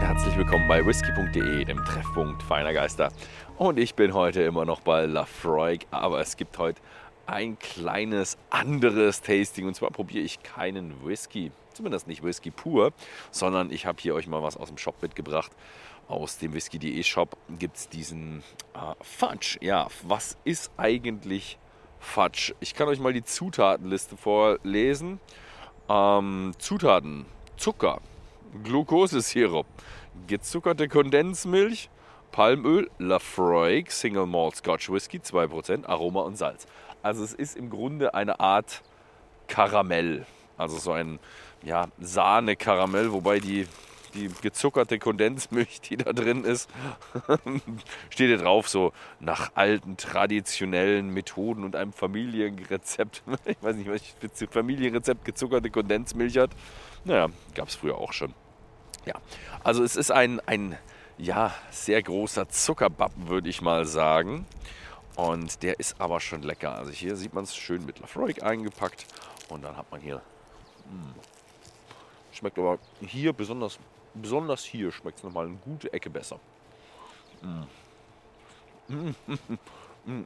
herzlich 0.00 0.36
willkommen 0.38 0.66
bei 0.68 0.86
whisky.de, 0.86 1.64
dem 1.66 1.84
Treffpunkt 1.84 2.42
feiner 2.42 2.72
Geister. 2.72 3.12
Und 3.58 3.78
ich 3.78 3.94
bin 3.94 4.14
heute 4.14 4.42
immer 4.42 4.64
noch 4.64 4.80
bei 4.80 5.04
Lafroig, 5.04 5.86
aber 5.90 6.20
es 6.20 6.38
gibt 6.38 6.56
heute 6.56 6.80
ein 7.26 7.58
kleines 7.58 8.38
anderes 8.48 9.20
Tasting. 9.20 9.66
Und 9.66 9.74
zwar 9.74 9.90
probiere 9.90 10.24
ich 10.24 10.42
keinen 10.42 11.04
Whisky, 11.04 11.52
zumindest 11.74 12.06
nicht 12.08 12.24
Whisky 12.24 12.50
pur, 12.50 12.92
sondern 13.30 13.70
ich 13.70 13.84
habe 13.84 14.00
hier 14.00 14.14
euch 14.14 14.26
mal 14.26 14.42
was 14.42 14.56
aus 14.56 14.68
dem 14.68 14.78
Shop 14.78 14.94
mitgebracht. 15.02 15.52
Aus 16.08 16.38
dem 16.38 16.54
Whisky.de 16.54 17.02
Shop 17.02 17.36
gibt 17.58 17.76
es 17.76 17.88
diesen 17.90 18.42
äh, 18.74 18.94
Fudge. 19.02 19.58
Ja, 19.60 19.88
was 20.04 20.38
ist 20.44 20.70
eigentlich 20.78 21.58
Fudge? 21.98 22.54
Ich 22.60 22.74
kann 22.74 22.88
euch 22.88 22.98
mal 22.98 23.12
die 23.12 23.24
Zutatenliste 23.24 24.16
vorlesen. 24.16 25.20
Ähm, 25.90 26.52
Zutaten: 26.56 27.26
Zucker, 27.58 28.00
Glukosesirup, 28.64 29.66
gezuckerte 30.26 30.86
Kondensmilch, 30.88 31.88
Palmöl, 32.32 32.90
Lafroig, 32.98 33.90
Single 33.90 34.26
Malt 34.26 34.56
Scotch 34.56 34.90
Whisky, 34.90 35.18
2%, 35.18 35.86
Aroma 35.86 36.20
und 36.20 36.36
Salz. 36.36 36.66
Also 37.02 37.24
es 37.24 37.32
ist 37.32 37.56
im 37.56 37.70
Grunde 37.70 38.14
eine 38.14 38.40
Art 38.40 38.82
Karamell. 39.48 40.26
Also 40.58 40.78
so 40.78 40.92
ein 40.92 41.18
ja, 41.62 41.88
Sahne-Karamell, 41.98 43.12
wobei 43.12 43.40
die, 43.40 43.66
die 44.14 44.28
gezuckerte 44.42 44.98
Kondensmilch, 44.98 45.80
die 45.80 45.96
da 45.96 46.12
drin 46.12 46.44
ist, 46.44 46.70
steht 48.10 48.28
hier 48.28 48.38
drauf, 48.38 48.68
so 48.68 48.92
nach 49.18 49.52
alten 49.54 49.96
traditionellen 49.96 51.08
Methoden 51.08 51.64
und 51.64 51.74
einem 51.74 51.92
Familienrezept. 51.92 53.22
Ich 53.46 53.62
weiß 53.62 53.76
nicht, 53.76 53.90
was 53.90 54.48
Familienrezept 54.50 55.24
gezuckerte 55.24 55.70
Kondensmilch 55.70 56.36
hat. 56.38 56.50
Naja, 57.04 57.28
gab 57.54 57.68
es 57.68 57.74
früher 57.74 57.96
auch 57.96 58.12
schon. 58.12 58.34
Ja, 59.04 59.14
also 59.64 59.82
es 59.82 59.96
ist 59.96 60.10
ein, 60.12 60.40
ein 60.46 60.78
ja, 61.18 61.52
sehr 61.70 62.02
großer 62.02 62.48
Zuckerbappen, 62.48 63.28
würde 63.28 63.48
ich 63.48 63.60
mal 63.60 63.84
sagen. 63.84 64.46
Und 65.16 65.62
der 65.62 65.78
ist 65.78 66.00
aber 66.00 66.20
schon 66.20 66.42
lecker. 66.42 66.74
Also 66.74 66.90
hier 66.90 67.16
sieht 67.16 67.34
man 67.34 67.44
es 67.44 67.54
schön 67.54 67.84
mit 67.84 67.98
Lafroig 67.98 68.42
eingepackt. 68.42 69.06
Und 69.48 69.62
dann 69.62 69.76
hat 69.76 69.90
man 69.90 70.00
hier. 70.00 70.16
Mh, 70.16 70.92
hm, 70.92 71.14
schmeckt 72.32 72.58
aber 72.58 72.78
hier 73.00 73.32
besonders, 73.32 73.78
besonders 74.14 74.64
hier 74.64 74.90
schmeckt 74.90 75.18
es 75.18 75.24
nochmal 75.24 75.46
eine 75.46 75.56
gute 75.56 75.92
Ecke 75.92 76.08
besser. 76.08 76.40
Mh. 77.42 77.66
Mh, 80.04 80.24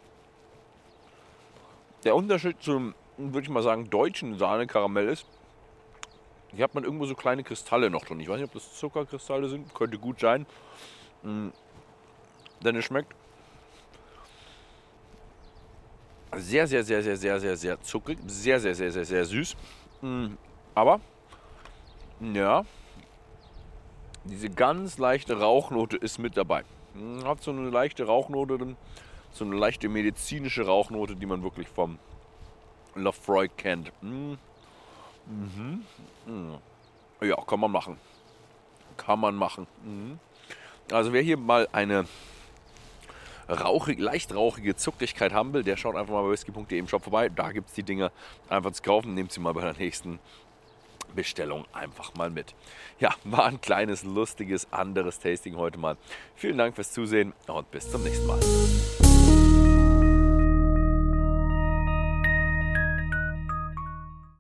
der 2.05 2.15
Unterschied 2.15 2.63
zum, 2.63 2.95
würde 3.17 3.43
ich 3.43 3.49
mal 3.49 3.63
sagen, 3.63 3.91
deutschen 3.91 4.39
Sahne-Karamell 4.39 5.09
ist, 5.09 5.27
hier 6.57 6.65
hat 6.65 6.75
man 6.75 6.85
irgendwo 6.85 7.05
so 7.05 7.15
kleine 7.15 7.45
Kristalle 7.45 7.91
noch 7.91 8.05
drin. 8.05 8.19
Ich 8.19 8.29
weiß 8.29 8.37
nicht, 8.41 8.49
ob 8.49 8.55
das 8.55 8.75
Zuckerkristalle 8.79 9.49
sind. 9.49 9.75
Könnte 9.75 9.99
gut 9.99 10.21
sein. 10.21 10.47
Mm. 11.23 11.49
Denn 12.65 12.77
es 12.77 12.85
schmeckt 12.87 13.15
sehr, 16.35 16.67
sehr, 16.67 16.83
sehr, 16.83 17.03
sehr, 17.03 17.17
sehr, 17.17 17.41
sehr, 17.41 17.57
sehr 17.57 17.81
zuckrig. 17.83 18.19
Sehr, 18.27 18.59
sehr, 18.59 18.75
sehr, 18.75 18.91
sehr, 18.91 19.05
sehr 19.05 19.25
süß. 19.27 19.55
Mm. 20.01 20.27
Aber, 20.75 21.01
ja, 22.21 22.65
diese 24.25 24.49
ganz 24.49 24.97
leichte 24.97 25.39
Rauchnote 25.39 25.99
ist 25.99 26.19
mit 26.19 26.39
dabei. 26.39 26.65
Mm, 26.95 27.25
hat 27.25 27.43
so 27.43 27.51
eine 27.51 27.69
leichte 27.69 28.05
Rauchnote 28.05 28.57
drin. 28.57 28.77
So 29.31 29.45
eine 29.45 29.57
leichte 29.57 29.91
medizinische 29.91 30.65
Rauchnote, 30.65 31.17
die 31.17 31.27
man 31.27 31.43
wirklich 31.43 31.69
vom 31.69 31.99
Lafroy 32.95 33.49
kennt. 33.49 33.93
Mhm. 34.03 34.39
Mhm. 35.27 36.59
Ja, 37.21 37.37
kann 37.37 37.61
man 37.61 37.71
machen. 37.71 37.99
Kann 38.97 39.21
man 39.21 39.35
machen. 39.35 39.67
Mhm. 39.85 40.19
Also 40.93 41.13
wer 41.13 41.23
hier 41.23 41.37
mal 41.37 41.69
eine 41.73 42.07
rauchig, 43.49 43.99
leicht 43.99 44.35
rauchige 44.35 44.77
Zuckigkeit 44.77 45.33
haben 45.33 45.53
will, 45.53 45.63
der 45.63 45.77
schaut 45.77 45.97
einfach 45.97 46.13
mal 46.13 46.23
bei 46.23 46.31
whisky.de 46.31 46.79
im 46.79 46.89
Shop 46.89 47.03
vorbei. 47.03 47.29
Da 47.29 47.53
gibt 47.53 47.69
es 47.69 47.75
die 47.75 47.83
Dinger 47.83 48.11
einfach 48.49 48.73
zu 48.73 48.83
kaufen. 48.83 49.15
Nehmt 49.15 49.33
sie 49.33 49.41
mal 49.41 49.53
bei 49.53 49.63
der 49.63 49.75
nächsten 49.75 50.19
Bestellung 51.15 51.65
einfach 51.73 52.15
mal 52.15 52.31
mit. 52.31 52.55
Ja, 52.99 53.15
war 53.25 53.47
ein 53.47 53.61
kleines, 53.61 54.05
lustiges, 54.05 54.73
anderes 54.73 55.19
Tasting 55.19 55.57
heute 55.57 55.79
mal. 55.79 55.97
Vielen 56.35 56.59
Dank 56.59 56.75
fürs 56.75 56.93
Zusehen 56.93 57.33
und 57.47 57.71
bis 57.71 57.91
zum 57.91 58.03
nächsten 58.03 58.27
Mal. 58.27 58.41